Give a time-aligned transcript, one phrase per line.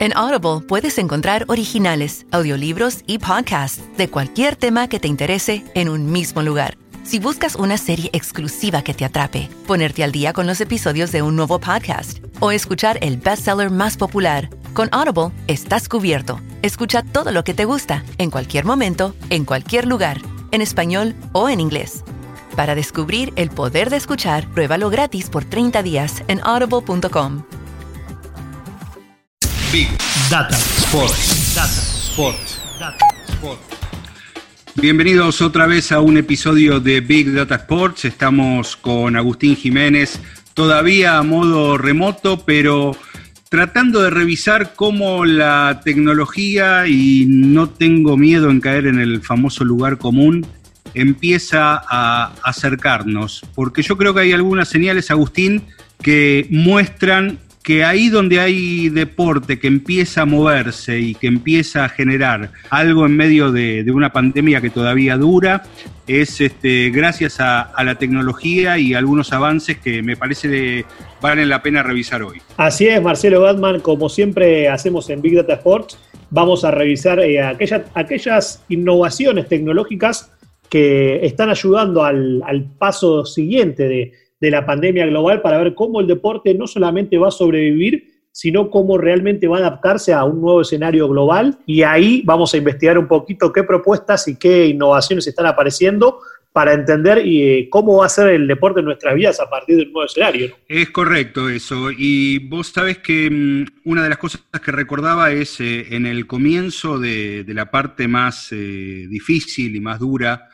[0.00, 5.90] En Audible puedes encontrar originales, audiolibros y podcasts de cualquier tema que te interese en
[5.90, 6.78] un mismo lugar.
[7.02, 11.20] Si buscas una serie exclusiva que te atrape, ponerte al día con los episodios de
[11.20, 16.40] un nuevo podcast o escuchar el bestseller más popular, con Audible estás cubierto.
[16.62, 21.50] Escucha todo lo que te gusta, en cualquier momento, en cualquier lugar, en español o
[21.50, 22.04] en inglés.
[22.56, 27.42] Para descubrir el poder de escuchar, pruébalo gratis por 30 días en audible.com.
[29.72, 29.86] Big
[30.28, 31.54] Data Sports.
[31.54, 32.60] Data Sports.
[32.80, 33.62] Data Sports.
[34.74, 38.06] Bienvenidos otra vez a un episodio de Big Data Sports.
[38.06, 40.18] Estamos con Agustín Jiménez,
[40.54, 42.96] todavía a modo remoto, pero
[43.48, 49.62] tratando de revisar cómo la tecnología, y no tengo miedo en caer en el famoso
[49.62, 50.44] lugar común,
[50.94, 53.42] empieza a acercarnos.
[53.54, 55.62] Porque yo creo que hay algunas señales, Agustín,
[56.02, 61.88] que muestran que ahí donde hay deporte que empieza a moverse y que empieza a
[61.88, 65.62] generar algo en medio de, una pandemia que todavía dura,
[66.06, 70.84] es este, gracias a, la tecnología y algunos avances que me parece
[71.20, 72.40] valen la pena revisar hoy.
[72.56, 75.98] Así es, Marcelo Batman, como siempre hacemos en Big Data Sports,
[76.30, 80.32] vamos a revisar eh, aquellas, aquellas innovaciones tecnológicas
[80.70, 86.06] que están ayudando al, paso siguiente de, de, la pandemia global para ver cómo el
[86.06, 90.60] deporte no solamente va a sobrevivir, sino cómo realmente va a adaptarse a un nuevo
[90.62, 91.58] escenario global.
[91.66, 96.20] Y ahí vamos a investigar un poquito qué propuestas y qué innovaciones están apareciendo
[96.52, 99.92] para entender eh, cómo va a ser el deporte en nuestras vidas a partir del
[99.92, 100.56] nuevo escenario.
[100.66, 101.90] Es correcto eso.
[101.96, 106.26] Y vos sabés que mm, una de las cosas que recordaba es eh, en el
[106.26, 110.49] comienzo de, la parte más eh, difícil y más dura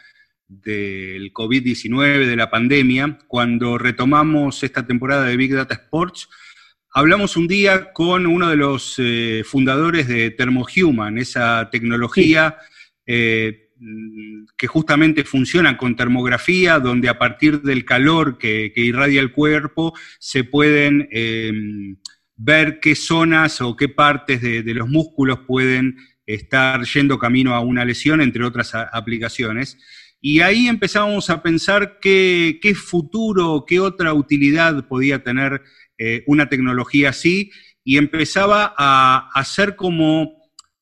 [0.48, 6.28] del COVID-19, de la pandemia, cuando retomamos esta temporada de Big Data Sports,
[6.92, 12.56] hablamos un día con uno de los eh, fundadores de Thermohuman, esa tecnología
[13.04, 13.70] eh,
[14.56, 20.44] que justamente funciona con termografía, donde a partir del calor que, irradia el cuerpo se
[20.44, 21.96] pueden em,
[22.36, 27.60] ver qué zonas o qué partes de, de los músculos pueden estar yendo camino a
[27.60, 29.78] una lesión, entre otras aplicaciones.
[30.20, 35.62] Y ahí empezamos a pensar qué, futuro, qué otra utilidad podía tener
[35.98, 37.50] eh, una tecnología así,
[37.84, 40.36] y empezaba a hacer como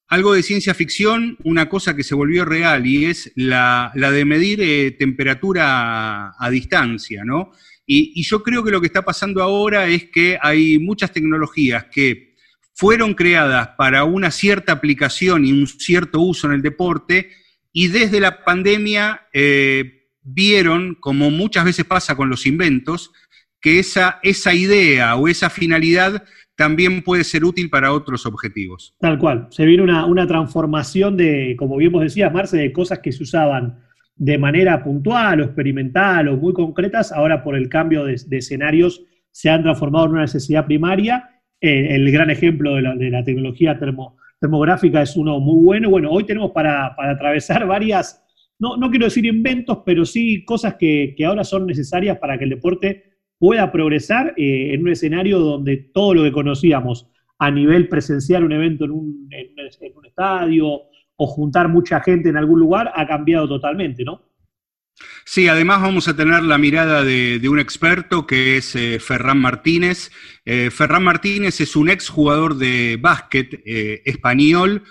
[0.09, 4.61] algo de ciencia ficción, una cosa que se volvió real, y es la, de medir
[4.63, 7.53] eh, temperatura a, distancia, ¿no?
[7.87, 12.35] y yo creo que lo que está pasando ahora es que hay muchas tecnologías que
[12.75, 17.31] fueron creadas para una cierta aplicación y un cierto uso en el deporte,
[17.77, 23.13] y desde la pandemia eh, vieron, como muchas veces pasa con los inventos,
[23.61, 26.23] que esa, esa idea o esa finalidad
[26.55, 28.95] también puede ser útil para otros objetivos.
[29.01, 29.49] Tal cual.
[29.51, 33.81] Se viene una, transformación de, como bien vos decías, Marce, de cosas que se usaban
[34.15, 39.03] de manera puntual o experimental o muy concretas, ahora por el cambio de, escenarios
[39.33, 41.29] se han transformado en una necesidad primaria.
[41.61, 45.91] Eh, el gran ejemplo de la, de la tecnología termo, demográfica es uno muy bueno.
[45.91, 48.23] Bueno, hoy tenemos para, atravesar varias,
[48.59, 52.51] no, no, quiero decir inventos, pero sí cosas que, ahora son necesarias para que el
[52.51, 58.45] deporte pueda progresar eh, en un escenario donde todo lo que conocíamos a nivel presencial,
[58.45, 60.83] un evento en un, en un estadio
[61.17, 64.23] o juntar mucha gente en algún lugar, ha cambiado totalmente, ¿no?
[65.25, 70.11] Sí, además vamos a tener la mirada de, un experto que es eh, Ferran Martínez.
[70.45, 74.83] Eh, Ferran Martínez es un exjugador de básquet eh, español,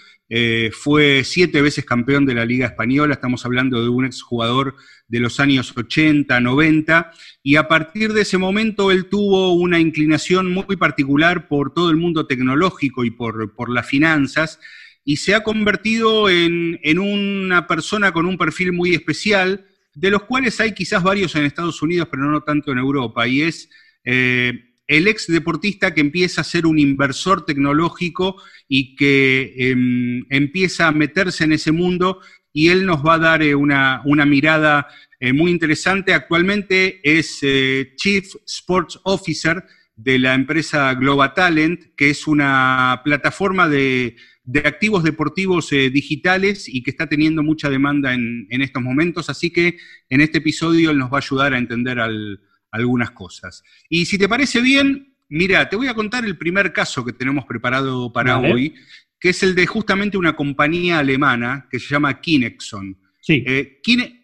[0.72, 4.74] fue siete veces campeón de la Liga Española, estamos hablando de un exjugador
[5.08, 7.12] de los años 80, 90,
[7.44, 11.98] y a partir de ese momento él tuvo una inclinación muy particular por todo el
[11.98, 14.60] mundo tecnológico y por, las finanzas,
[15.06, 20.60] y se ha convertido en una persona con un perfil muy especial, de los cuales
[20.60, 23.70] hay quizás varios en Estados Unidos, pero no tanto en Europa, y es
[24.04, 24.54] eh,
[24.88, 30.92] el ex deportista que empieza a ser un inversor tecnológico y que em, empieza a
[30.92, 32.20] meterse en ese mundo
[32.52, 34.88] y él nos va a dar eh, una, mirada
[35.20, 36.14] eh, muy interesante.
[36.14, 37.40] Actualmente es
[37.96, 39.64] Chief Sports Officer
[39.96, 46.68] de la empresa Global Talent, que es una plataforma de de activos deportivos eh, digitales
[46.68, 49.30] y que está teniendo mucha demanda en, estos momentos.
[49.30, 49.78] Así que
[50.10, 52.00] en este episodio él nos va a ayudar a entender
[52.72, 53.64] algunas cosas.
[53.90, 57.46] Y si te parece bien, mira, te voy a contar el primer caso que tenemos
[57.46, 58.76] preparado para hoy,
[59.20, 62.98] que es el de justamente una compañía alemana que se llama Kinexon.
[63.22, 63.44] Sí.
[63.48, 63.82] Eh,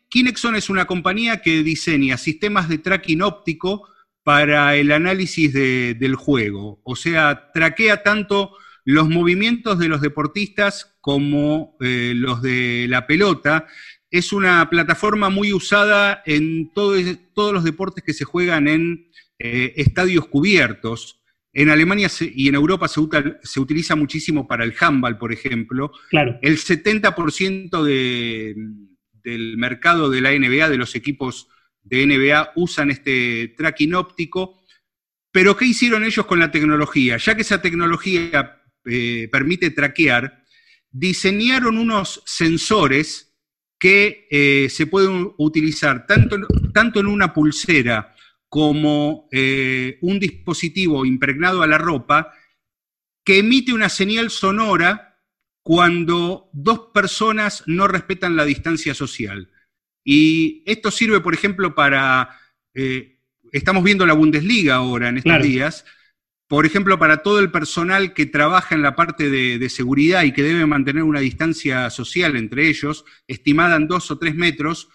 [0.10, 3.88] Kinexon es una compañía que diseña sistemas de tracking óptico
[4.24, 6.82] para el análisis del juego.
[6.84, 8.52] O sea, traquea tanto
[8.90, 13.68] los movimientos de los deportistas como eh, los de la pelota.
[14.10, 20.26] Es una plataforma muy usada en todos los deportes que se juegan en eh, estadios
[20.28, 21.22] cubiertos.
[21.54, 23.02] En Alemania y en Europa se,
[23.44, 25.92] se, utiliza muchísimo para el handball, por ejemplo.
[26.10, 26.40] Claro.
[26.42, 27.84] El 70%
[29.24, 31.48] del mercado de la NBA, de los equipos
[31.84, 34.64] de NBA, usan este tracking óptico.
[35.32, 37.18] Pero ¿qué hicieron ellos con la tecnología?
[37.18, 40.44] Ya que esa tecnología eh, permite traquear,
[40.92, 43.36] diseñaron unos sensores
[43.80, 46.38] que eh, se pueden utilizar tanto,
[46.74, 48.14] tanto en una pulsera
[48.50, 52.34] como eh, un dispositivo impregnado a la ropa
[53.24, 55.22] que emite una señal sonora
[55.62, 59.52] cuando dos personas no respetan la distancia social.
[60.04, 62.40] Y esto sirve, por ejemplo, para,
[62.74, 63.20] eh,
[63.52, 65.86] estamos viendo la Bundesliga ahora en estos días,
[66.50, 70.42] por ejemplo, para todo el personal que trabaja en la parte de, seguridad y que
[70.42, 74.90] debe mantener una distancia social entre ellos, estimada en dos o tres metros,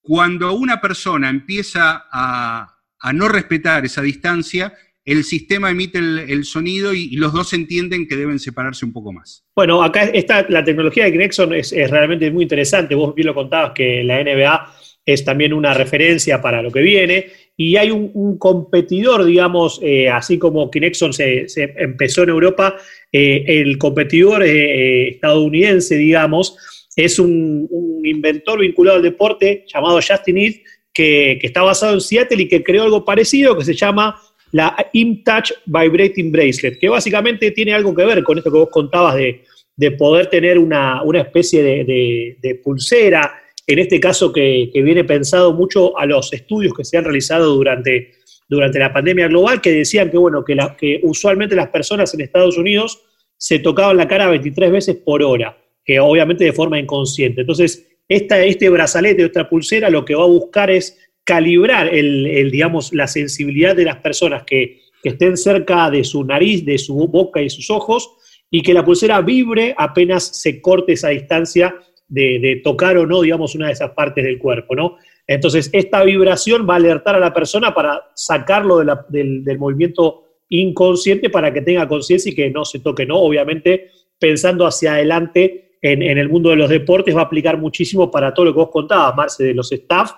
[0.00, 2.76] cuando una persona empieza a,
[3.12, 4.72] no respetar esa distancia,
[5.04, 9.44] el sistema emite el, sonido y, los dos entienden que deben separarse un poco más.
[9.56, 12.94] Bueno, acá está la tecnología de Kinexon es, realmente muy interesante.
[12.94, 14.74] Vos bien lo contabas que la NBA
[15.04, 17.26] es también una referencia para lo que viene.
[17.60, 21.44] Y hay un, competidor, digamos, eh, así como Kinexon se,
[21.76, 22.76] empezó en Europa,
[23.10, 26.56] eh, el competidor eh, estadounidense, digamos,
[26.94, 27.68] es un,
[28.04, 30.60] inventor vinculado al deporte llamado Justin East,
[30.94, 34.20] que, está basado en Seattle y que creó algo parecido que se llama
[34.52, 39.16] la ImTouch Vibrating Bracelet, que básicamente tiene algo que ver con esto que vos contabas
[39.16, 43.34] de, poder tener una, especie de, pulsera,
[43.68, 48.14] en este caso que, viene pensado mucho a los estudios que se han realizado durante,
[48.48, 52.58] durante la pandemia global, que decían que, bueno, que, que usualmente las personas en Estados
[52.58, 53.04] Unidos
[53.36, 55.56] se tocaban la cara 23 veces por hora
[55.88, 57.40] que obviamente de forma inconsciente.
[57.40, 62.92] Entonces, esta, este brazalete, esta pulsera, lo que va a buscar es calibrar el, digamos,
[62.92, 67.48] la sensibilidad de las personas que, estén cerca de su nariz, de su boca y
[67.48, 68.10] sus ojos,
[68.50, 71.74] y que la pulsera vibre apenas se corte esa distancia
[72.08, 74.96] de, tocar o no, digamos, una de esas partes del cuerpo, ¿no?
[75.26, 81.28] Entonces, esta vibración va a alertar a la persona para sacarlo del, del, movimiento inconsciente
[81.28, 83.18] para que tenga conciencia y que no se toque, ¿no?
[83.18, 88.34] Obviamente, pensando hacia adelante en, el mundo de los deportes va a aplicar muchísimo para
[88.34, 90.12] todo lo que vos contabas, Marce, de los staff,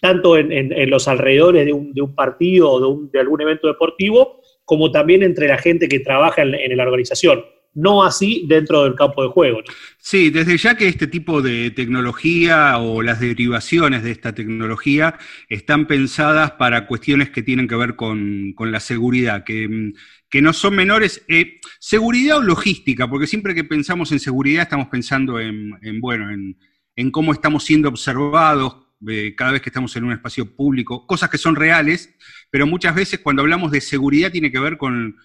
[0.00, 5.48] tanto en, los alrededores de un, partido o de, algún evento deportivo, como también entre
[5.48, 7.44] la gente que trabaja en, la organización.
[7.76, 9.60] No así dentro del campo de juego.
[9.98, 15.18] Sí, desde ya que este tipo de tecnología o las derivaciones de esta tecnología
[15.48, 19.92] están pensadas para cuestiones que tienen que ver con, con la seguridad, que mm,
[20.28, 21.24] que no son menores.
[21.28, 27.10] Eh, seguridad o logística, porque siempre que pensamos en seguridad estamos pensando en, bueno, en,
[27.10, 28.76] cómo estamos siendo observados
[29.08, 32.14] eh, cada vez que estamos en un espacio público, cosas que son reales,
[32.50, 35.16] pero muchas veces cuando hablamos de seguridad tiene que ver con,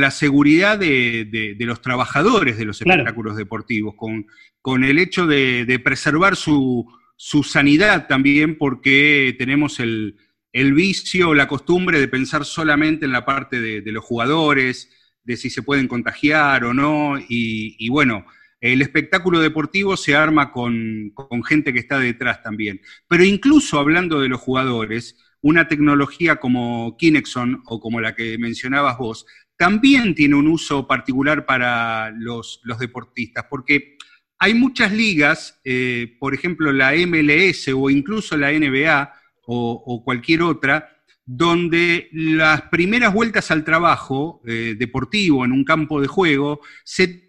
[0.00, 4.26] la seguridad de, los trabajadores de los espectáculos deportivos, con,
[4.60, 6.86] con, el hecho de, preservar su,
[7.16, 10.16] su sanidad también, porque tenemos el,
[10.56, 14.90] el vicio o la costumbre de pensar solamente en la parte de, los jugadores,
[15.22, 18.24] de si se pueden contagiar o no, y, bueno,
[18.62, 21.12] el espectáculo deportivo se arma con,
[21.46, 22.80] gente que está detrás también.
[23.06, 28.96] Pero incluso hablando de los jugadores, una tecnología como Kinexon o como la que mencionabas
[28.96, 33.96] vos, también tiene un uso particular para los, deportistas, porque
[34.38, 39.12] hay muchas ligas, eh, por ejemplo la MLS o incluso la NBA,
[39.48, 40.88] o, cualquier otra,
[41.24, 47.26] donde las primeras vueltas al trabajo eh, deportivo en un campo de juego se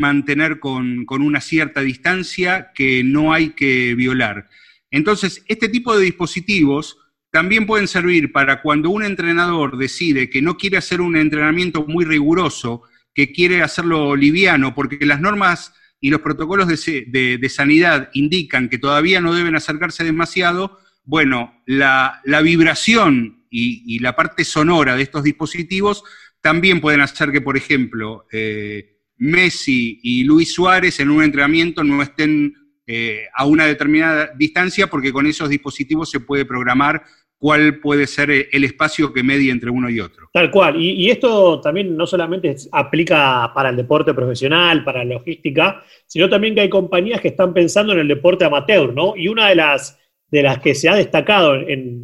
[0.00, 4.48] mantener con, una cierta distancia que no hay que violar.
[4.90, 6.96] Entonces, este tipo de dispositivos
[7.30, 12.04] también pueden servir para cuando un entrenador decide que no quiere hacer un entrenamiento muy
[12.04, 12.82] riguroso,
[13.14, 19.20] que quiere hacerlo liviano, porque las normas y los protocolos de sanidad indican que todavía
[19.20, 26.04] no deben acercarse demasiado, bueno, la, vibración y, la parte sonora de estos dispositivos
[26.40, 32.00] también pueden hacer que, por ejemplo, eh, Messi y Luis Suárez en un entrenamiento no
[32.00, 32.54] estén
[32.86, 37.04] eh, a una determinada distancia porque con esos dispositivos se puede programar
[37.40, 40.28] cuál puede ser el espacio que medie entre uno y otro.
[40.30, 45.82] Tal cual, y, esto también no solamente aplica para el deporte profesional, para la logística,
[46.06, 49.16] sino también que hay compañías que están pensando en el deporte amateur, ¿no?
[49.16, 49.98] Y una de las
[50.30, 52.02] de las que se ha destacado en,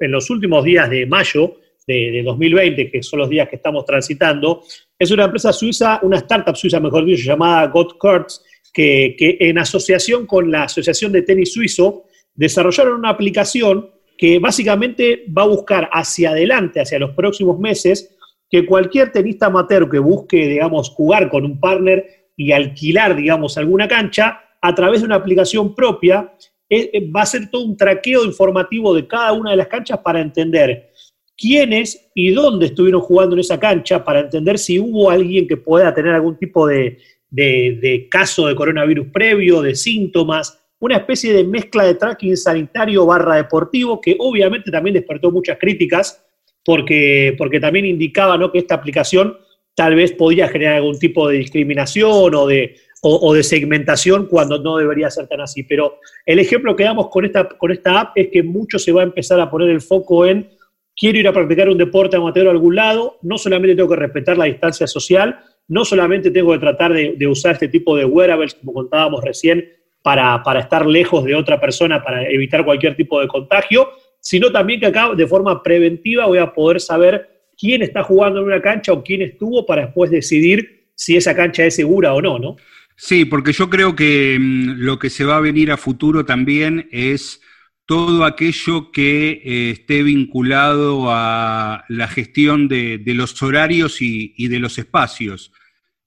[0.00, 4.64] los, últimos días de mayo de, 2020, que son los días que estamos transitando,
[4.98, 8.42] es una empresa suiza, una startup suiza, mejor dicho, llamada GotCards,
[8.72, 12.04] que, que en asociación con la Asociación de Tenis Suizo
[12.34, 18.16] desarrollaron una aplicación que básicamente va a buscar hacia adelante, hacia los próximos meses,
[18.50, 22.04] que cualquier tenista amateur que busque, digamos, jugar con un partner
[22.36, 26.32] y alquilar, digamos, alguna cancha, a través de una aplicación propia,
[26.68, 30.00] eh, eh, va a ser todo un traqueo informativo de cada una de las canchas
[30.00, 30.90] para entender
[31.36, 35.94] quiénes y dónde estuvieron jugando en esa cancha, para entender si hubo alguien que pueda
[35.94, 36.98] tener algún tipo de,
[37.30, 43.36] de caso de coronavirus previo, de síntomas, una especie de mezcla de tracking sanitario barra
[43.36, 46.24] deportivo que obviamente también despertó muchas críticas
[46.64, 49.36] porque, porque también indicaba que esta aplicación
[49.74, 54.76] tal vez podía generar algún tipo de discriminación o de, o, de segmentación cuando no
[54.76, 55.62] debería ser tan así.
[55.62, 59.02] Pero el ejemplo que damos con esta, con esta app es que mucho se va
[59.02, 60.50] a empezar a poner el foco en
[60.96, 64.36] quiero ir a practicar un deporte amateur a algún lado, no solamente tengo que respetar
[64.36, 68.54] la distancia social, no solamente tengo que tratar de, de usar este tipo de wearables,
[68.54, 69.64] como contábamos recién,
[70.02, 73.90] para, para, estar lejos de otra persona, para evitar cualquier tipo de contagio,
[74.20, 78.46] sino también que acá de forma preventiva voy a poder saber quién está jugando en
[78.46, 82.38] una cancha o quién estuvo para después decidir si esa cancha es segura o no,
[82.38, 82.56] ¿no?
[82.96, 86.88] Sí, porque yo creo que mm, lo que se va a venir a futuro también
[86.90, 87.40] es
[87.86, 94.78] todo aquello que eh, esté vinculado a la gestión de, los horarios y, de los
[94.78, 95.52] espacios.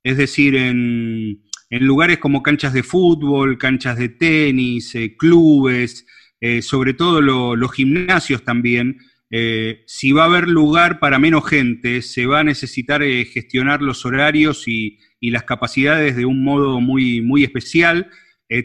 [0.04, 1.42] Es decir, en,
[1.80, 6.06] lugares como canchas de fútbol, canchas de tenis, eh, clubes,
[6.42, 8.98] eh, sobre todo los gimnasios también,
[9.30, 14.06] eh, si va a haber lugar para menos gente, se va a necesitar gestionar los
[14.06, 18.10] horarios y, las capacidades de un modo muy, muy especial,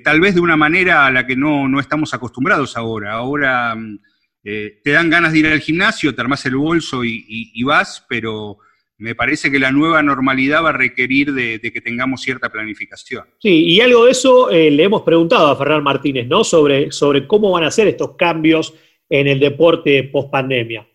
[0.03, 3.13] tal vez de una manera a la que no, estamos acostumbrados ahora.
[3.13, 3.99] Ahora mm,
[4.43, 8.57] te dan ganas de ir al gimnasio, te armas el bolso y, vas, pero
[8.99, 13.25] me parece que la nueva normalidad va a requerir de, que tengamos cierta planificación.
[13.38, 16.45] Sí, y algo de eso le hemos preguntado a Ferran Martínez, ¿no?
[16.45, 18.75] Sobre, sobre cómo van a ser estos cambios
[19.09, 20.87] en el deporte post pandemia?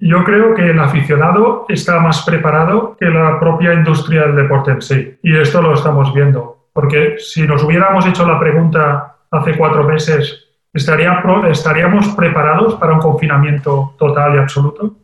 [0.00, 4.82] Yo creo que el aficionado está más preparado que la propia industria del deporte en
[4.82, 5.14] sí.
[5.22, 6.68] Y esto lo estamos viendo.
[6.72, 13.94] Porque si nos hubiéramos hecho la pregunta hace cuatro meses, ¿estaríamos preparados para un confinamiento
[13.98, 14.96] total y absoluto?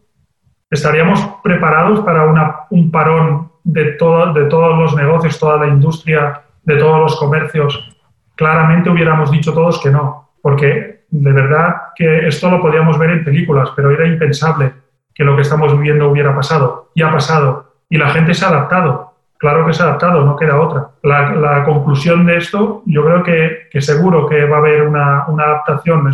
[0.71, 2.25] ¿Estaríamos preparados para
[2.71, 7.97] un parón de, todo, de todos los negocios, toda la industria, de todos los comercios?
[8.37, 13.25] Claramente hubiéramos dicho todos que no, porque de verdad que esto lo podíamos ver en
[13.25, 14.73] películas, pero era impensable
[15.15, 16.91] que lo que estamos viviendo hubiera pasado.
[16.95, 17.75] Y ha pasado.
[17.89, 19.15] Y la gente se ha adaptado.
[19.39, 20.91] Claro que se ha adaptado, no queda otra.
[21.03, 26.11] La, conclusión de esto, yo creo que, seguro que va a haber una, una adaptación,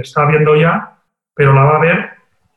[0.00, 0.94] está habiendo ya,
[1.34, 2.10] pero la va a haber.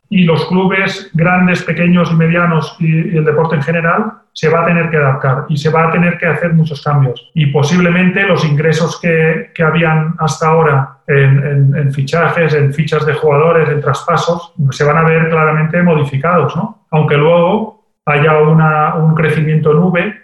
[0.09, 4.65] Y los clubes grandes, pequeños y medianos y el deporte en general se va a
[4.65, 7.31] tener que adaptar y se va a tener que hacer muchos cambios.
[7.33, 13.69] Y posiblemente los ingresos que, que habían hasta ahora en, fichajes, en fichas de jugadores,
[13.69, 16.85] en traspasos, se van a ver claramente modificados, ¿no?
[16.91, 20.15] Aunque luego haya una, un crecimiento en V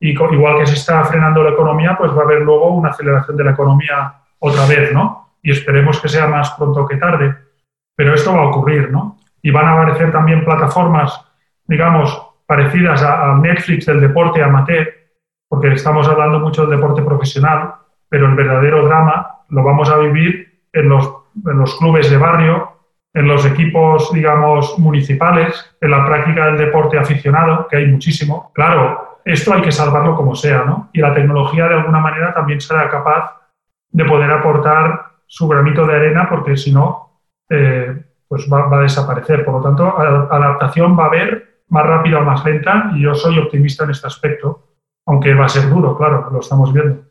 [0.00, 3.36] y igual que se está frenando la economía, pues va a haber luego una aceleración
[3.36, 5.34] de la economía otra vez, ¿no?
[5.42, 7.36] Y esperemos que sea más pronto que tarde.
[7.96, 9.17] Pero esto va a ocurrir, ¿no?
[9.42, 11.24] Y van a aparecer también plataformas,
[11.66, 14.88] digamos, parecidas a, Netflix del deporte amateur,
[15.48, 17.74] porque estamos hablando mucho del deporte profesional,
[18.08, 21.10] pero el verdadero drama lo vamos a vivir en los,
[21.46, 22.72] en los clubes de barrio,
[23.14, 28.50] en los equipos, digamos, municipales, en la práctica del deporte aficionado, que hay muchísimo.
[28.54, 30.88] Claro, esto hay que salvarlo como sea, ¿no?
[30.92, 33.36] Y la tecnología de alguna manera también será capaz
[33.90, 38.82] de poder aportar su granito de arena, porque si no, eh, pues va, va, a
[38.82, 39.44] desaparecer.
[39.44, 43.38] Por lo tanto, adaptación va a haber más rápida o más lenta y yo soy
[43.38, 47.04] optimista en este aspecto, aunque va a ser duro, claro, lo estamos viendo.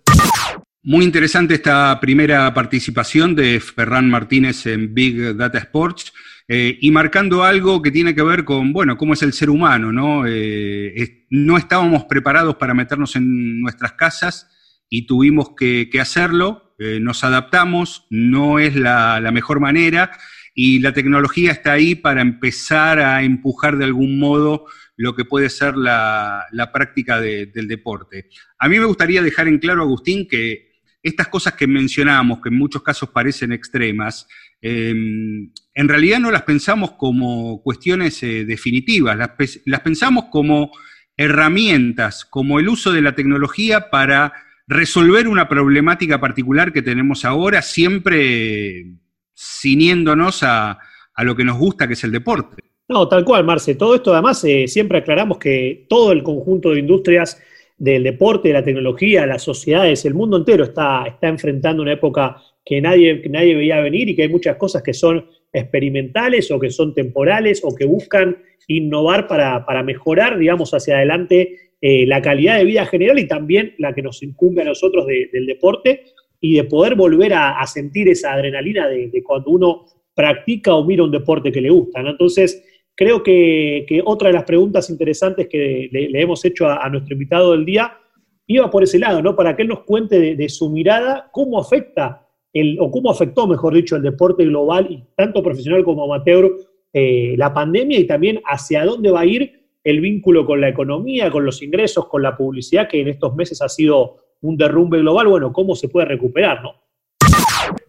[0.83, 6.13] Muy interesante esta primera participación de Ferran Martínez en Big Data Sports
[6.47, 9.91] eh, y marcando algo que tiene que ver con, bueno, cómo es el ser humano,
[9.91, 10.25] ¿no?
[10.25, 14.49] Eh, no estábamos preparados para meternos en nuestras casas
[14.89, 20.11] y tuvimos que, hacerlo, eh, nos adaptamos, no es la, la mejor manera
[20.59, 25.51] y la tecnología está ahí para empezar a empujar de algún modo lo que puede
[25.51, 28.29] ser la, práctica del deporte.
[28.57, 30.71] A mí me gustaría dejar en claro, Agustín, que
[31.03, 34.27] estas cosas que mencionamos, que en muchos casos parecen extremas,
[34.59, 39.29] em, en realidad no las pensamos como cuestiones eh, definitivas, las,
[39.65, 40.71] las pensamos como
[41.15, 44.33] herramientas, como el uso de la tecnología para
[44.65, 48.97] resolver una problemática particular que tenemos ahora, siempre
[49.37, 50.79] ciniéndonos a,
[51.23, 52.63] lo que nos gusta, que es el deporte.
[52.87, 53.75] No, tal cual, Marce.
[53.75, 57.41] Todo esto, además, eh, siempre aclaramos que todo el conjunto de industrias
[57.77, 62.37] del deporte, de la tecnología, las sociedades, el mundo entero está, está enfrentando una época
[62.65, 66.69] que nadie, nadie veía venir y que hay muchas cosas que son experimentales o que
[66.69, 72.65] son temporales o que buscan innovar para, mejorar, digamos, hacia adelante eh, la calidad de
[72.65, 76.03] vida general y también la que nos incumbe a nosotros del deporte
[76.39, 81.11] y de poder volver a, sentir esa adrenalina de, cuando uno practica o mira un
[81.11, 82.01] deporte que le gusta.
[82.01, 82.63] Entonces,
[82.95, 87.65] creo que, otra de las preguntas interesantes que le, hemos hecho a, nuestro invitado del
[87.65, 87.97] día
[88.45, 89.35] iba por ese lado, ¿no?
[89.35, 93.73] Para que él nos cuente de, su mirada cómo afecta, el, o cómo afectó, mejor
[93.73, 96.51] dicho, el deporte global, y tanto profesional como amateur,
[96.93, 101.29] eh, la pandemia y también hacia dónde va a ir el vínculo con la economía,
[101.29, 105.27] con los ingresos, con la publicidad, que en estos meses ha sido un derrumbe global.
[105.27, 106.75] Bueno, ¿cómo se puede recuperar, no?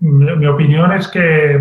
[0.00, 1.58] Mi, opinión es que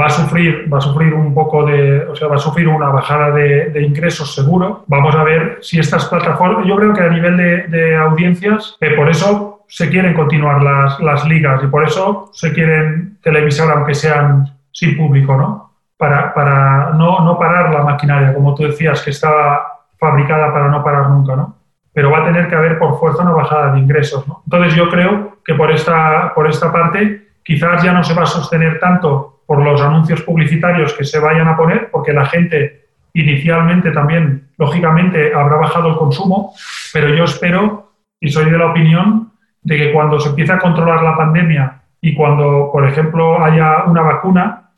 [0.00, 2.88] va a sufrir, va a sufrir un poco de, o sea, va a sufrir una
[2.88, 4.84] bajada de, ingresos seguro.
[4.86, 9.08] Vamos a ver si estas plataformas, yo creo que a nivel de, audiencias, eh, por
[9.08, 14.58] eso se quieren continuar las, las, ligas y por eso se quieren televisar aunque sean
[14.72, 15.72] sin público, ¿no?
[15.96, 20.82] Para, para no, no parar la maquinaria, como tú decías, que estaba fabricada para no
[20.82, 21.56] parar nunca, ¿no?
[21.94, 24.42] Pero va a tener que haber por fuerza una bajada de ingresos, ¿no?
[24.44, 28.26] Entonces yo creo que por esta, por esta parte quizás ya no se va a
[28.26, 33.92] sostener tanto por los anuncios publicitarios que se vayan a poner, porque la gente inicialmente
[33.92, 36.52] también, lógicamente, habrá bajado el consumo,
[36.92, 39.32] pero yo espero y soy de la opinión
[39.62, 44.02] de que cuando se empiece a controlar la pandemia y cuando, por ejemplo, haya una
[44.02, 44.70] vacuna,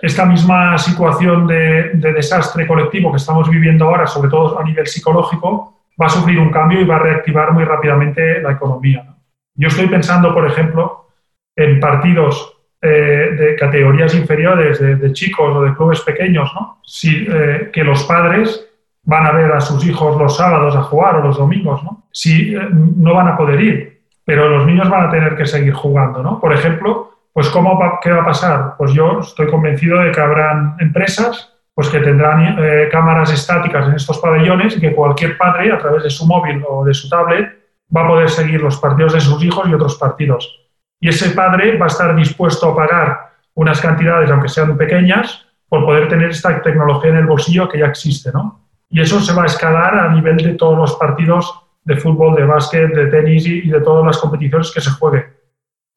[0.00, 5.73] esta misma situación de, desastre colectivo que estamos viviendo ahora, sobre todo a nivel psicológico,
[6.00, 9.14] va a sufrir un cambio y va a reactivar muy rápidamente la economía.
[9.54, 11.08] Yo estoy pensando, por ejemplo,
[11.56, 16.80] en partidos eh, de categorías inferiores, de, chicos o de clubes pequeños, ¿no?
[16.84, 18.68] Si, eh, que los padres
[19.04, 22.04] van a ver a sus hijos los sábados a jugar o los domingos, ¿no?
[22.12, 25.72] Si eh, no van a poder ir, pero los niños van a tener que seguir
[25.72, 26.40] jugando, ¿no?
[26.40, 28.74] Por ejemplo, pues ¿cómo ¿qué va a pasar?
[28.76, 32.56] Pues yo estoy convencido de que habrán empresas pues que tendrán
[32.90, 36.84] cámaras estáticas en estos pabellones y que cualquier padre, a través de su móvil o
[36.84, 37.48] de su tablet,
[37.94, 40.64] va a poder seguir los partidos de sus hijos y otros partidos
[41.04, 45.84] y ese padre va a estar dispuesto a pagar unas cantidades, aunque sean pequeñas, por
[45.84, 48.62] poder tener esta tecnología en el bolsillo que ya existe, ¿no?
[48.88, 52.44] Y eso se va a escalar a nivel de todos los partidos de fútbol, de
[52.44, 55.26] básquet, de tenis y, de todas las competiciones que se jueguen.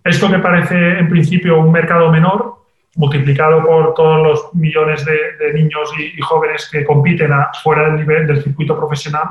[0.04, 2.66] Esto que parece en principio un mercado menor,
[2.98, 7.32] multiplicado por todos los millones de, niños y, jóvenes que compiten
[7.64, 9.28] fuera del nivel del circuito profesional,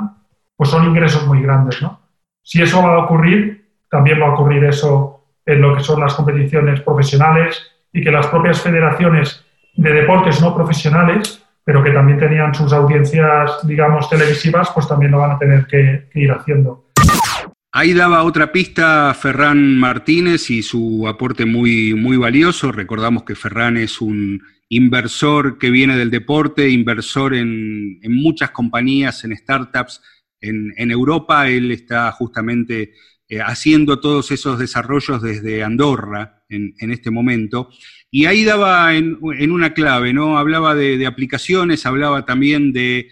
[0.57, 2.01] pues son ingresos muy grandes, ¿no?
[2.43, 6.15] Si eso va a ocurrir, también va a ocurrir eso en lo que son las
[6.15, 7.61] competiciones profesionales
[7.93, 13.67] y que las propias federaciones de deportes no profesionales, pero que también tenían sus audiencias,
[13.67, 16.85] digamos, televisivas, pues también lo van a tener que, ir haciendo.
[17.79, 22.73] Ahí daba otra pista Ferran Martínez y su aporte muy, muy valioso.
[22.73, 29.37] Recordamos que Ferran es un inversor que viene del deporte, inversor en, muchas compañías, en
[29.37, 30.01] startups
[30.41, 31.51] en, en Europa.
[31.51, 32.95] Él está justamente
[33.29, 37.71] eh, haciendo todos esos desarrollos desde Andorra en, este momento.
[38.09, 40.39] Y ahí daba en, una clave, ¿no?
[40.39, 43.09] Hablaba de, aplicaciones, hablaba también de,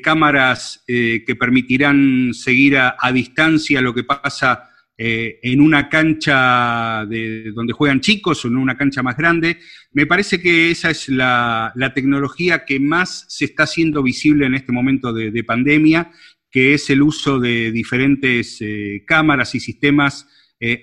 [0.00, 7.52] cámaras eh, que permitirán seguir a, distancia lo que pasa eh, en una cancha de,
[7.52, 9.58] donde juegan chicos o en una cancha más grande.
[9.92, 14.72] Me parece que esa es la, tecnología que más se está haciendo visible en este
[14.72, 16.10] momento de pandemia
[16.50, 20.28] que es el uso de diferentes eh, cámaras y sistemas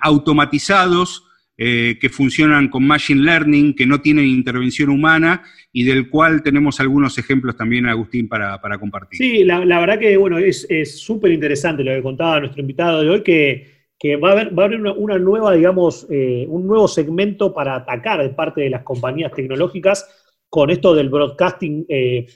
[0.02, 1.24] automatizados
[1.58, 6.80] eh, que funcionan con Machine Learning, que no tienen intervención humana y del cual tenemos
[6.80, 9.18] algunos ejemplos también, Agustín, para, compartir.
[9.18, 10.68] Sí, la, verdad que bueno, es
[11.00, 14.66] súper interesante lo que contaba nuestro invitado de hoy, que, va a haber, va a
[14.66, 20.08] haber una, nueva, digamos, un nuevo segmento para atacar de parte de las compañías tecnológicas
[20.50, 21.86] con esto del broadcasting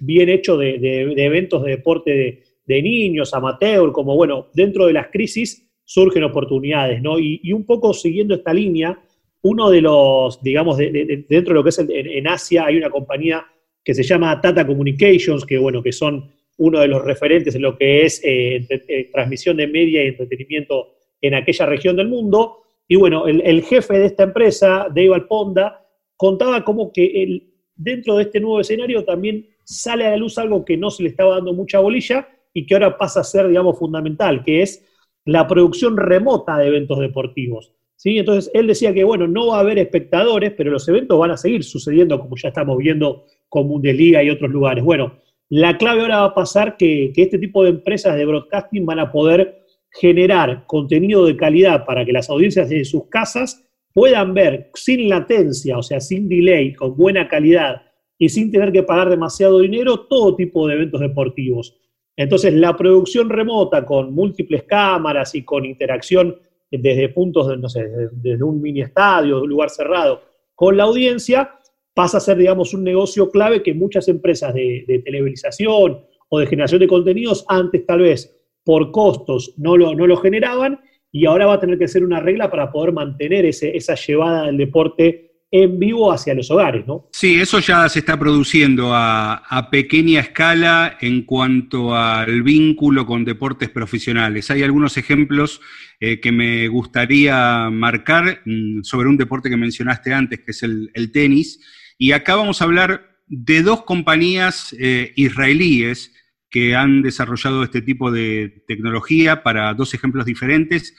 [0.01, 4.93] bien hecho de, de eventos de deporte de de niños, amateur, como bueno, dentro de
[4.93, 7.19] las crisis surgen oportunidades, ¿no?
[7.19, 8.99] Y, un poco siguiendo esta línea,
[9.45, 13.45] uno de los, digamos, dentro de lo que es en, Asia hay una compañía
[13.84, 17.77] que se llama Tata Communications, que bueno, que son uno de los referentes en lo
[17.77, 22.63] que es eh, eh, transmisión de media y entretenimiento en aquella región del mundo.
[22.88, 25.86] Y bueno, el, jefe de esta empresa, Dave Alponda,
[26.17, 27.43] contaba como que
[27.75, 31.10] dentro de este nuevo escenario también sale a la luz algo que no se le
[31.10, 34.84] estaba dando mucha bolilla, y que ahora pasa a ser, digamos, fundamental, que es
[35.25, 37.75] la producción remota de eventos deportivos.
[37.95, 38.17] ¿Sí?
[38.17, 41.38] Entonces, él decía que, bueno, no va a haber espectadores, pero los eventos van a
[41.38, 44.84] seguir sucediendo, como ya estamos viendo con Bundesliga y otros lugares.
[44.84, 45.17] Bueno,
[45.49, 48.99] la clave ahora va a pasar que, que este tipo de empresas de broadcasting van
[48.99, 54.71] a poder generar contenido de calidad para que las audiencias de sus casas puedan ver
[54.73, 57.81] sin latencia, o sea, sin delay, con buena calidad
[58.17, 61.77] y sin tener que pagar demasiado dinero todo tipo de eventos deportivos.
[62.17, 66.36] Entonces, la producción remota con múltiples cámaras y con interacción
[66.71, 70.21] desde puntos, no sé, desde un mini estadio, un lugar cerrado,
[70.54, 71.51] con la audiencia,
[71.93, 76.47] pasa a ser, digamos, un negocio clave que muchas empresas de, de televisión o de
[76.47, 80.80] generación de contenidos antes tal vez por costos no lo, no lo generaban
[81.12, 84.47] y ahora va a tener que ser una regla para poder mantener ese, esa llevada
[84.47, 87.08] del deporte en vivo hacia los hogares, ¿no?
[87.12, 93.70] Sí, eso ya se está produciendo a, pequeña escala en cuanto al vínculo con deportes
[93.70, 94.52] profesionales.
[94.52, 95.62] Hay algunos ejemplos
[96.00, 101.12] eh, que me gustaría marcar mm, sobre un deporte que mencionaste antes, que es el,
[101.13, 101.60] tenis.
[101.98, 106.12] Y acá vamos a hablar de dos compañías eh, israelíes
[106.50, 110.96] que han desarrollado este tipo de tecnología para dos ejemplos diferentes.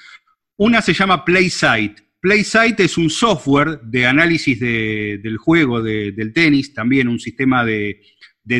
[0.57, 2.06] Una se llama PlaySite.
[2.27, 8.01] PlaySite es un software de análisis del juego del tenis, también un sistema de,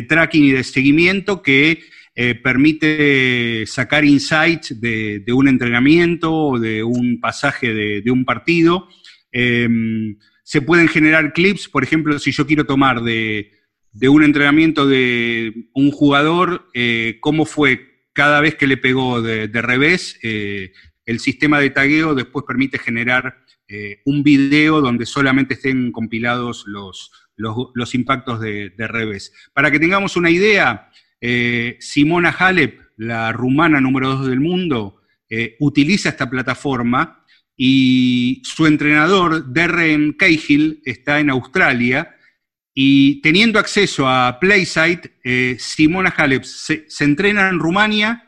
[0.07, 1.81] tracking y de seguimiento que
[2.15, 8.87] eh, permite sacar insights de, un entrenamiento o de un pasaje de, un partido.
[9.33, 13.51] Em, se pueden generar clips, por ejemplo, si yo quiero tomar de,
[13.91, 19.61] de un entrenamiento de un jugador, eh, cómo fue cada vez que le pegó de,
[19.61, 20.71] revés, eh,
[21.05, 27.11] el sistema de tagueo después permite generar eh, un video donde solamente estén compilados los,
[27.35, 29.33] los, impactos de, revés.
[29.53, 30.89] Para que tengamos una idea,
[31.79, 35.01] Simona Halep, la rumana número 2 del mundo,
[35.59, 37.25] utiliza esta plataforma
[37.57, 42.15] y su entrenador, Darren Cahill, está en Australia
[42.79, 48.26] y teniendo acceso a PlaySite, eh, Simona Halep se, entrena en Rumania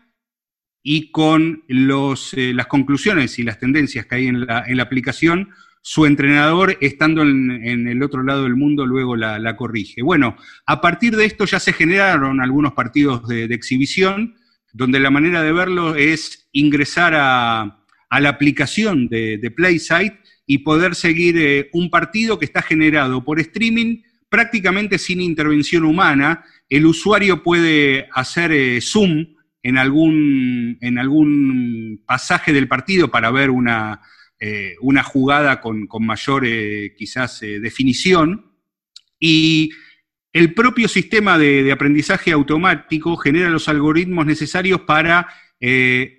[0.83, 5.49] y con los, eh, las conclusiones y las tendencias que hay en la, aplicación,
[5.81, 10.01] su entrenador, estando en, el otro lado del mundo, luego la, corrige.
[10.01, 14.35] Bueno, a partir de esto ya se generaron algunos partidos de, exhibición,
[14.73, 17.75] donde la manera de verlo es ingresar a,
[18.19, 23.39] la aplicación de, de PlaySite y poder seguir eh, un partido que está generado por
[23.39, 26.43] streaming prácticamente sin intervención humana.
[26.69, 29.35] El usuario puede hacer eh, zoom
[29.69, 34.01] en algún, en algún pasaje del partido para ver una,
[34.39, 38.51] eh, una jugada con, mayor eh, quizás definición.
[39.19, 39.71] Y
[40.33, 45.27] el propio sistema de, aprendizaje automático genera los algoritmos necesarios para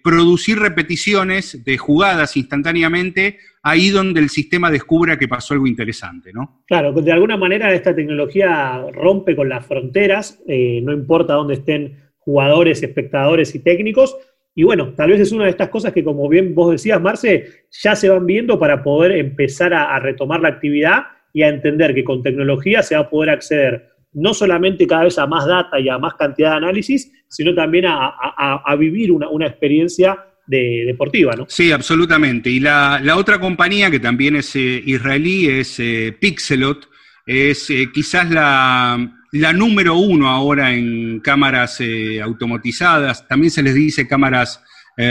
[0.04, 6.62] producir repeticiones de jugadas instantáneamente ahí donde el sistema descubra que pasó algo interesante, ¿no?
[6.66, 12.09] Claro, de alguna manera esta tecnología rompe con las fronteras, eh, no importa dónde estén
[12.30, 14.16] jugadores, espectadores y técnicos.
[14.54, 17.66] Y bueno, tal vez es una de estas cosas que, como bien vos decías, Marce,
[17.70, 22.04] ya se van viendo para poder empezar a, retomar la actividad y a entender que
[22.04, 25.88] con tecnología se va a poder acceder no solamente cada vez a más data y
[25.88, 31.46] a más cantidad de análisis, sino también a, vivir una, una experiencia deportiva, ¿no?
[31.48, 32.50] Sí, absolutamente.
[32.50, 36.88] Y la, otra compañía que también es eh, israelí es eh, Pixelot,
[37.24, 41.80] es eh, quizás la, número uno ahora en cámaras
[42.22, 44.62] automatizadas, también se les dice cámaras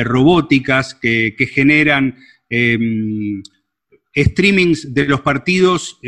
[0.04, 2.18] robóticas que, generan
[2.50, 3.42] em,
[4.16, 6.00] streamings de los partidos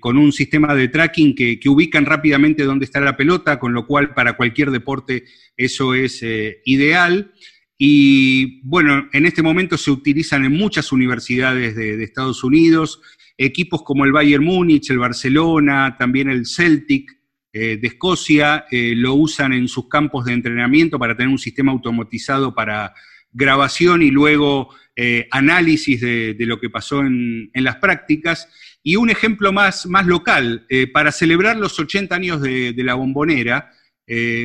[0.00, 3.86] con un sistema de tracking que, que, ubican rápidamente dónde está la pelota, con lo
[3.86, 5.24] cual para cualquier deporte
[5.56, 6.24] eso es
[6.64, 7.32] ideal.
[7.80, 13.00] Y bueno, en este momento se utilizan en muchas universidades de, Estados Unidos,
[13.38, 17.17] equipos como el Bayern Múnich, el Barcelona, también el Celtic
[17.50, 21.72] eh, de Escocia, eh, lo usan en sus campos de entrenamiento para tener un sistema
[21.72, 22.92] automatizado para
[23.32, 28.48] grabación y luego eh, análisis de, lo que pasó en, las prácticas.
[28.82, 33.70] Y un ejemplo más, más local, para celebrar los 80 años de, la bombonera,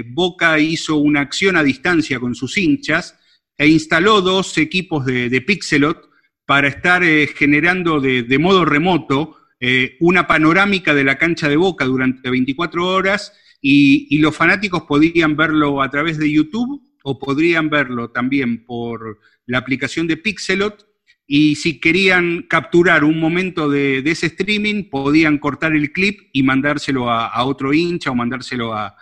[0.08, 3.18] Boca hizo una acción a distancia con sus hinchas,
[3.58, 6.10] e instaló dos equipos de, Pixelot
[6.46, 7.04] para estar
[7.36, 13.32] generando de, modo remoto eh, una panorámica de la cancha de Boca durante 24 horas
[13.62, 19.60] y, los fanáticos podían verlo a través de YouTube o podrían verlo también por la
[19.60, 20.86] aplicación de Pixelot
[21.26, 27.10] y si querían capturar un momento de, ese streaming, podían cortar el clip y mandárselo
[27.10, 28.98] a, otro hincha o mandárselo a,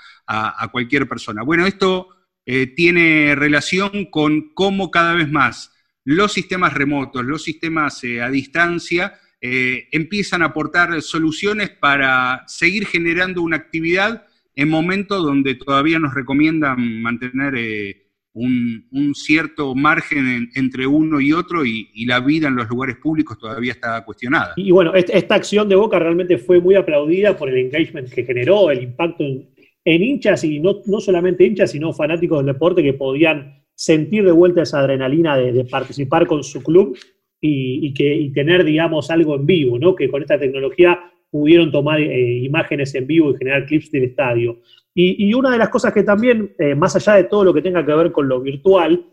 [0.72, 1.42] cualquier persona.
[1.42, 2.10] Bueno, esto
[2.46, 5.72] eh, tiene relación con cómo cada vez más
[6.04, 12.86] los sistemas remotos, los sistemas eh, a distancia, eh, empiezan a aportar soluciones para seguir
[12.86, 14.26] generando una actividad
[14.56, 18.02] en momentos donde todavía nos recomiendan mantener eh,
[18.34, 23.72] un, cierto margen entre uno y otro y, la vida en los lugares públicos todavía
[23.72, 24.54] está cuestionada.
[24.56, 28.70] Y bueno, esta, acción de Boca realmente fue muy aplaudida por el engagement que generó,
[28.72, 33.62] el impacto en, hinchas y no, no solamente hinchas, sino fanáticos del deporte que podían
[33.76, 36.98] sentir de vuelta esa adrenalina de, participar con su club
[37.42, 39.96] y, que, tener, digamos, algo en vivo, ¿no?
[39.96, 41.00] Que con esta tecnología
[41.30, 44.60] pudieron tomar eh, imágenes en vivo y generar clips del estadio.
[44.94, 47.86] Y, una de las cosas que también, eh, más allá de todo lo que tenga
[47.86, 49.06] que ver con lo virtual,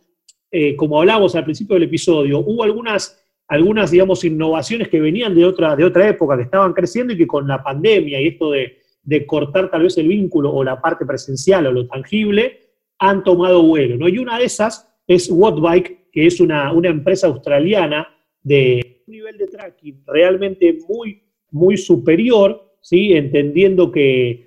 [0.50, 5.44] eh, como hablábamos al principio del episodio, hubo algunas, algunas, digamos, innovaciones que venían de
[5.44, 8.78] otra, de otra época, que estaban creciendo y que con la pandemia y esto de,
[9.04, 12.58] de cortar tal vez el vínculo o la parte presencial o lo tangible,
[12.98, 13.96] han tomado vuelo.
[13.96, 14.08] ¿no?
[14.08, 18.08] Y una de esas es Wattbike, que es una, una empresa australiana
[18.42, 23.12] de un nivel de tracking realmente muy, muy superior, ¿sí?
[23.12, 24.46] entendiendo que,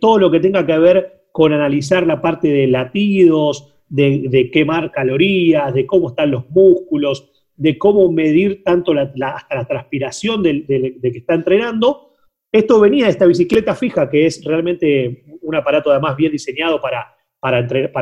[0.00, 5.74] todo lo que tenga que ver con analizar la parte de latidos, de, quemar calorías,
[5.74, 11.12] de cómo están los músculos, de cómo medir tanto la, hasta la transpiración de, de,
[11.12, 12.12] que está entrenando.
[12.52, 17.14] Esto venía de esta bicicleta fija, que es realmente un aparato además bien diseñado para,
[17.40, 17.58] para,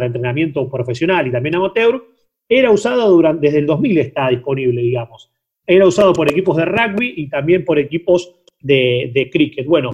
[0.07, 2.05] entrenamiento profesional y también amateur,
[2.48, 5.31] era usado durante, desde el 2000 está disponible, digamos.
[5.66, 9.66] Era usado por equipos de rugby y también por equipos de, cricket.
[9.66, 9.90] Bueno,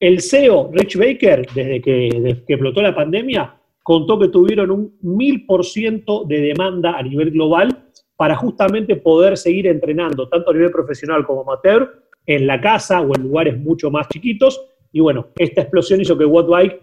[0.00, 6.26] el CEO, Rich Baker, desde que, que explotó la pandemia, contó que tuvieron un 1000%
[6.26, 7.84] de demanda a nivel global
[8.16, 13.14] para justamente poder seguir entrenando, tanto a nivel profesional como amateur, en la casa o
[13.14, 14.60] en lugares mucho más chiquitos.
[14.92, 16.80] Y bueno, esta explosión hizo que Wattbike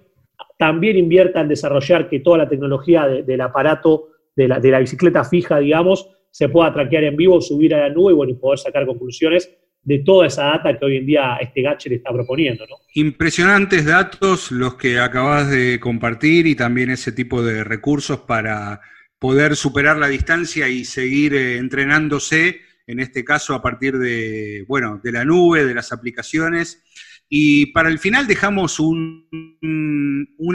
[0.57, 5.23] también invierta en desarrollar que toda la tecnología del aparato, de la, de la, bicicleta
[5.23, 8.85] fija, digamos, se pueda traquear en vivo, subir a la nube bueno, y poder sacar
[8.85, 9.49] conclusiones
[9.83, 12.65] de toda esa data que hoy en día este gadget está proponiendo.
[12.67, 12.75] ¿no?
[12.93, 18.81] Impresionantes datos los que acabas de compartir y también ese tipo de recursos para
[19.19, 24.99] poder superar la distancia y seguir eh, entrenándose, en este caso a partir de, bueno,
[25.03, 26.83] de la nube, de las aplicaciones
[27.33, 29.25] y para el final dejamos un,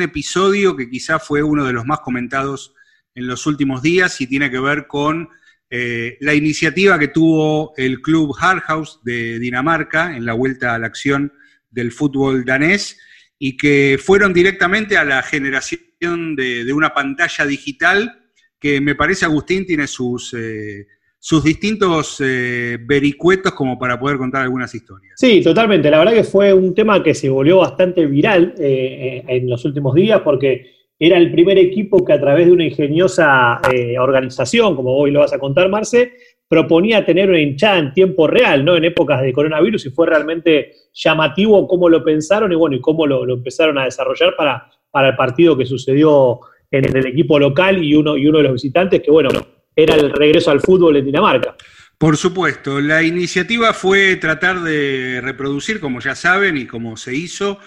[0.02, 2.74] episodio que quizá fue uno de los más comentados
[3.16, 5.28] en los últimos días y tiene que ver con
[5.68, 10.86] eh, la iniciativa que tuvo el club Harthaus de Dinamarca en la vuelta a la
[10.86, 11.32] acción
[11.70, 12.98] del fútbol danés
[13.38, 18.22] y que fueron directamente a la generación de, una pantalla digital
[18.60, 20.86] que me parece, Agustín, tiene sus, eh,
[21.18, 25.14] sus distintos eh, vericuetos como para poder contar algunas historias.
[25.16, 25.90] Sí, totalmente.
[25.90, 29.94] La verdad que fue un tema que se volvió bastante viral eh, en los últimos
[29.94, 34.96] días porque era el primer equipo que a través de una ingeniosa eh, organización, como
[34.96, 36.14] hoy lo vas a contar, Marce,
[36.48, 38.76] proponía tener una hinchada en tiempo real, ¿no?
[38.76, 43.06] En épocas de coronavirus y fue realmente llamativo cómo lo pensaron y bueno, y cómo
[43.06, 47.94] lo, empezaron a desarrollar para, para el partido que sucedió en el equipo local y
[47.94, 49.28] uno, y uno de los visitantes, que bueno,
[49.74, 51.56] era el regreso al fútbol en Dinamarca.
[51.98, 57.58] Por supuesto, la iniciativa fue tratar de reproducir, como ya saben y como se hizo,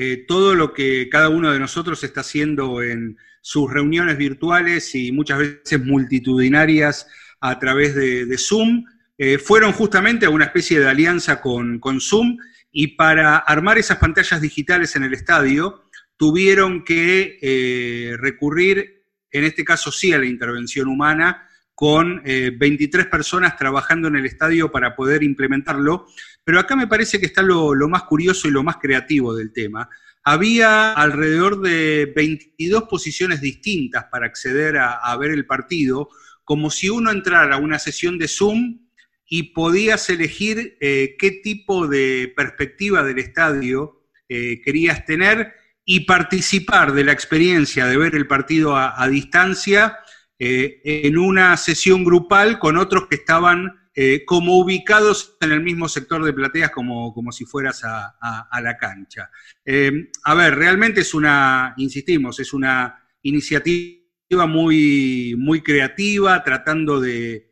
[0.00, 5.10] eh, todo lo que cada uno de nosotros está haciendo en sus reuniones virtuales y
[5.10, 7.08] muchas veces multitudinarias
[7.40, 8.84] a través de, Zoom.
[9.16, 12.36] Eh, fueron justamente a una especie de alianza con, Zoom
[12.70, 15.82] y para armar esas pantallas digitales en el estadio
[16.16, 21.47] tuvieron que eh, recurrir, en este caso sí, a la intervención humana,
[21.78, 26.06] con 23 eh, personas trabajando en el estadio para poder implementarlo.
[26.42, 29.88] Pero acá me parece que está lo, más curioso y lo más creativo del tema.
[30.24, 36.08] Había alrededor de 22 posiciones distintas para acceder a, ver el partido,
[36.42, 38.88] como si uno entrara a una sesión de Zoom
[39.28, 46.92] y podías elegir eh, qué tipo de perspectiva del estadio eh, querías tener y participar
[46.92, 49.96] de la experiencia de ver el partido a distancia
[50.38, 55.88] eh, en una sesión grupal con otros que estaban eh, como ubicados en el mismo
[55.88, 59.28] sector de plateas como, como si fueras a, la cancha.
[59.64, 67.50] Eh, a ver, realmente es una, insistimos, es una iniciativa muy, muy creativa, tratando de,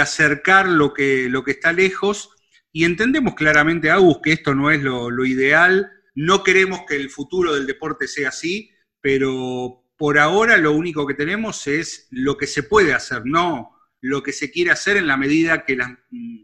[0.00, 2.30] acercar lo que, lo que está lejos
[2.70, 7.10] y entendemos claramente, Agus, que esto no es lo, lo ideal, no queremos que el
[7.10, 8.70] futuro del deporte sea así,
[9.00, 14.22] pero por ahora lo único que tenemos es lo que se puede hacer, no lo
[14.22, 15.76] que se quiere hacer en la medida que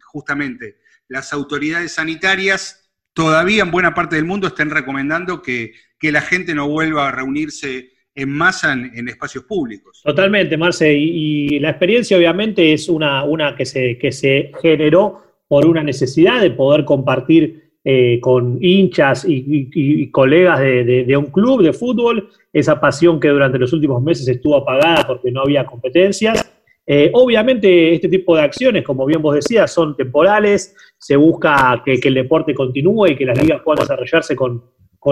[0.03, 6.55] justamente las autoridades sanitarias todavía en buena parte del mundo estén recomendando que, la gente
[6.55, 10.03] no vuelva a reunirse en masa en, espacios públicos.
[10.05, 13.25] Totalmente, Marce, y, la experiencia obviamente es una,
[13.57, 21.17] que se generó por una necesidad de poder compartir eh, con hinchas y, colegas de,
[21.19, 25.43] un club de fútbol, esa pasión que durante los últimos meses estuvo apagada porque no
[25.43, 26.51] había competencias.
[26.87, 32.01] Eh, obviamente este tipo de acciones, como bien vos decías, son temporales, se busca que,
[32.03, 34.63] el deporte continúe y que las ligas puedan desarrollarse con,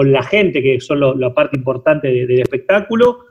[0.05, 3.25] la gente, que son la parte importante del espectáculo.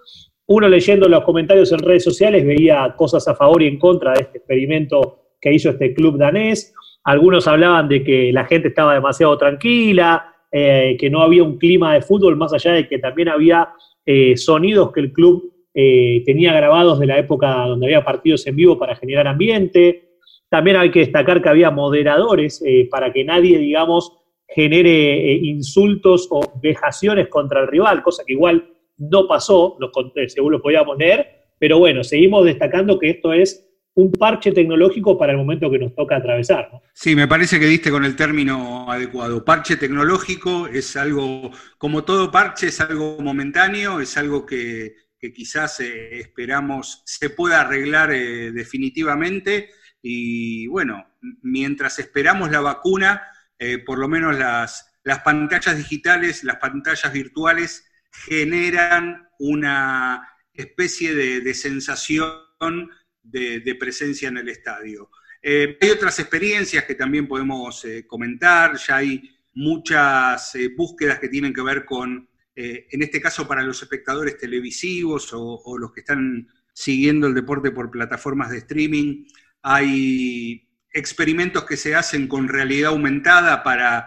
[0.47, 4.21] Uno leyendo los comentarios en redes sociales veía cosas a favor y en contra de
[4.21, 6.73] este experimento que hizo este club danés.
[7.05, 11.95] Algunos hablaban de que la gente estaba demasiado tranquila, eh, que no había un clima
[11.95, 13.71] de fútbol, más allá de que también había
[14.05, 18.57] eh, sonidos que el club eh, tenía grabados de la época donde había partidos en
[18.57, 20.11] vivo para generar ambiente.
[20.49, 27.29] También hay que destacar que había moderadores para que nadie, digamos, genere insultos o vejaciones
[27.29, 29.79] contra el rival, cosa que igual no pasó,
[30.27, 31.27] según lo podíamos leer,
[31.59, 35.95] pero bueno, seguimos destacando que esto es un parche tecnológico para el momento que nos
[35.95, 36.71] toca atravesar.
[36.95, 39.45] Sí, me parece que diste con el término adecuado.
[39.45, 44.97] Parche tecnológico es algo, como todo parche, es algo momentáneo, es algo que,
[45.35, 49.71] quizás eh, esperamos se pueda arreglar eh, definitivamente.
[50.01, 51.07] Y bueno,
[51.43, 53.23] mientras esperamos la vacuna,
[53.59, 61.55] eh, por lo menos las, las pantallas digitales, las pantallas virtuales generan una especie de
[61.55, 62.91] sensación
[63.23, 65.11] de, presencia en el estadio.
[65.43, 71.29] Eh, hay otras experiencias que también podemos eh, comentar, ya hay muchas eh, búsquedas que
[71.29, 76.49] tienen que ver con, en este caso para los espectadores televisivos o, los que están
[76.75, 79.25] siguiendo el deporte por plataformas de streaming,
[79.63, 84.07] hay experimentos que se hacen con realidad aumentada para,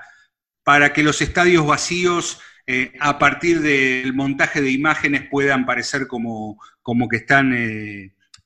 [0.63, 2.39] para que los estadios vacíos
[2.99, 7.51] a partir del montaje de imágenes puedan parecer como, como que están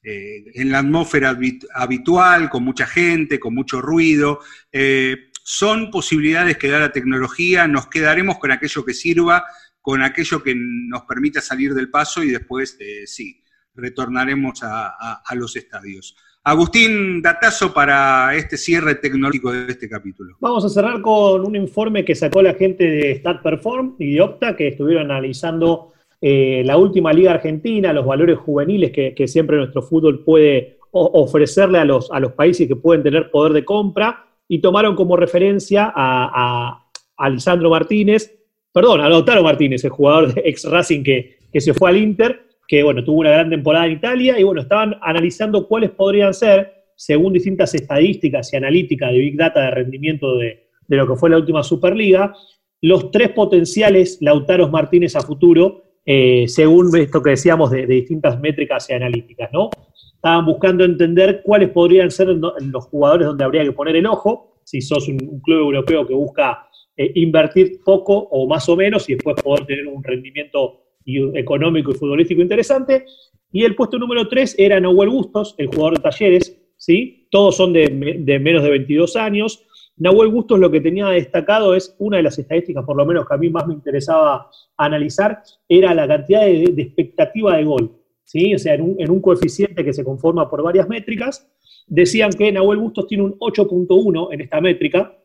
[0.01, 1.37] en la atmósfera
[1.75, 4.39] habitual, con mucha gente, con mucho ruido.
[4.71, 9.45] Eh, son posibilidades que da la tecnología, nos quedaremos con aquello que sirva,
[9.81, 15.55] con aquello que nos permita salir del paso y después, eh, sí, retornaremos a, los
[15.55, 16.15] estadios.
[16.43, 20.37] Agustín, datazo para este cierre tecnológico de este capítulo.
[20.39, 24.21] Vamos a cerrar con un informe que sacó la gente de Stat Perform y de
[24.21, 29.81] Opta, que estuvieron analizando eh, la última liga argentina, los valores juveniles que, siempre nuestro
[29.81, 34.59] fútbol puede ofrecerle a los, a los países que pueden tener poder de compra, y
[34.59, 36.83] tomaron como referencia a,
[37.17, 38.35] a, Lisandro Martínez,
[38.73, 42.47] perdón, a Lautaro Martínez, el jugador de ex Racing que, que se fue al Inter,
[42.67, 46.73] que bueno, tuvo una gran temporada en Italia, y bueno, estaban analizando cuáles podrían ser,
[46.95, 51.29] según distintas estadísticas y analíticas de Big Data de rendimiento de, de lo que fue
[51.29, 52.33] la última Superliga,
[52.81, 58.89] los tres potenciales Lautaros Martínez a futuro eh, según esto que decíamos de, distintas métricas
[58.89, 59.69] y analíticas, ¿no?
[60.15, 64.81] Estaban buscando entender cuáles podrían ser los jugadores donde habría que poner el ojo, si
[64.81, 66.67] sos un, club europeo que busca
[66.97, 71.93] eh, invertir poco o más o menos y después poder tener un rendimiento económico y
[71.93, 73.05] futbolístico interesante.
[73.51, 77.27] Y el puesto número 3 era Nahuel Bustos, el jugador de Talleres, ¿sí?
[77.29, 79.63] Todos son de, de menos de 22 años.
[79.99, 83.33] Nahuel Bustos lo que tenía destacado es una de las estadísticas, por lo menos que
[83.33, 87.91] a mí más me interesaba analizar, era la cantidad de, expectativa de gol.
[88.23, 88.55] ¿sí?
[88.55, 91.45] O sea, en un, coeficiente que se conforma por varias métricas,
[91.85, 95.17] decían que Nahuel Bustos tiene un 8.1 en esta métrica,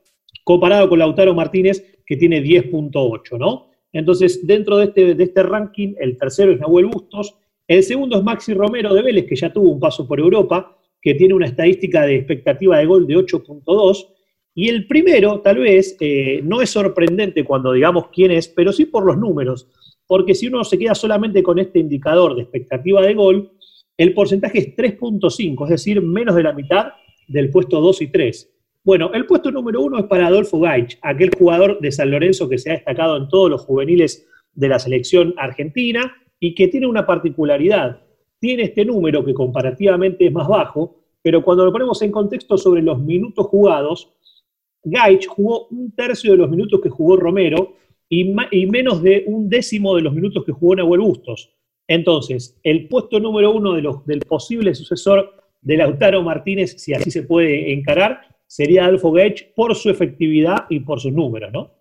[0.42, 3.68] comparado con Lautaro Martínez, que tiene 10.8, ¿no?
[3.92, 7.36] Entonces, dentro de este, de este ranking, el tercero es Nahuel Bustos,
[7.68, 11.14] el segundo es Maxi Romero de Vélez, que ya tuvo un paso por Europa, que
[11.14, 14.13] tiene una estadística de expectativa de gol de 8.2,
[14.54, 18.86] y el primero, tal vez, eh, no es sorprendente cuando digamos quién es, pero sí
[18.86, 19.68] por los números,
[20.06, 23.50] porque si uno se queda solamente con este indicador de expectativa de gol,
[23.96, 26.92] el porcentaje es 3.5, es decir, menos de la mitad
[27.26, 28.50] del puesto 2 y 3.
[28.84, 32.58] Bueno, el puesto número uno es para Adolfo Gaich, aquel jugador de San Lorenzo que
[32.58, 37.06] se ha destacado en todos los juveniles de la selección argentina y que tiene una
[37.06, 38.02] particularidad.
[38.38, 42.82] Tiene este número que comparativamente es más bajo, pero cuando lo ponemos en contexto sobre
[42.82, 44.12] los minutos jugados,
[44.84, 47.76] Gaich jugó un tercio de los minutos que jugó Romero
[48.08, 48.34] y,
[48.66, 51.52] menos de un décimo de los minutos que jugó Nahuel Bustos.
[51.88, 57.72] Entonces, el puesto número uno del posible sucesor de Lautaro Martínez, si así se puede
[57.72, 61.72] encarar, sería Adolfo Gaich por su efectividad y por sus números, ¿no?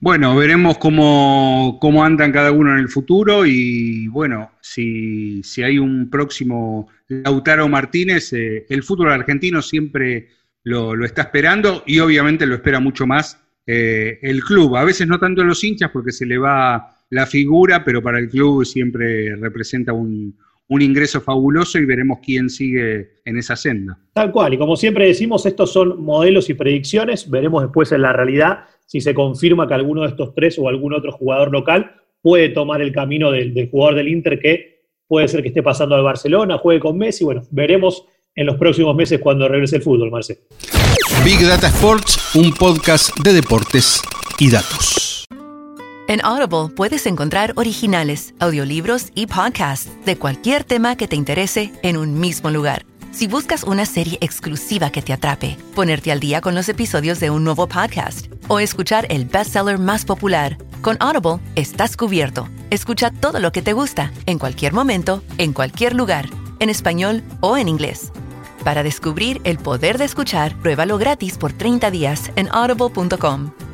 [0.00, 6.08] Bueno, veremos cómo, cómo andan cada uno en el futuro y bueno, si, hay un
[6.08, 10.28] próximo Lautaro Martínez, eh, el fútbol argentino siempre
[10.68, 14.76] lo, está esperando y obviamente lo espera mucho más eh, el club.
[14.76, 18.28] A veces no tanto los hinchas porque se le va la figura, pero para el
[18.28, 20.36] club siempre representa un,
[20.68, 23.98] ingreso fabuloso y veremos quién sigue en esa senda.
[24.12, 28.12] Tal cual, y como siempre decimos, estos son modelos y predicciones, veremos después en la
[28.12, 32.50] realidad si se confirma que alguno de estos tres o algún otro jugador local puede
[32.50, 36.02] tomar el camino del, del jugador del Inter que puede ser que esté pasando al
[36.02, 38.06] Barcelona, juegue con Messi, bueno, veremos
[38.38, 40.40] en los próximos meses cuando regrese el fútbol, Marce.
[41.24, 44.00] Big Data Sports, un podcast de deportes
[44.38, 45.26] y datos.
[46.06, 51.96] En Audible puedes encontrar originales, audiolibros y podcasts de cualquier tema que te interese en
[51.96, 52.86] un mismo lugar.
[53.10, 57.30] Si buscas una serie exclusiva que te atrape, ponerte al día con los episodios de
[57.30, 62.48] un nuevo podcast o escuchar el bestseller más popular, con Audible estás cubierto.
[62.70, 66.26] Escucha todo lo que te gusta, en cualquier momento, en cualquier lugar,
[66.60, 68.12] en español o en inglés.
[68.64, 73.67] Para descubrir el poder de escuchar, pruébalo gratis por 30 días en audible.com